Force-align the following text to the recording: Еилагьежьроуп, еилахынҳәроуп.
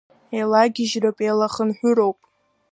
Еилагьежьроуп, 0.37 1.17
еилахынҳәроуп. 1.23 2.19